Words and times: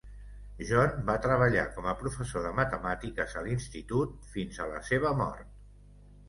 John 0.69 0.93
va 1.09 1.17
treballar 1.25 1.65
com 1.75 1.89
a 1.91 1.93
professor 1.99 2.47
de 2.47 2.53
matemàtiques 2.61 3.37
a 3.43 3.45
l'institut 3.49 4.17
fins 4.33 4.59
a 4.65 4.69
la 4.73 4.83
seva 4.91 5.15
mort. 5.23 5.55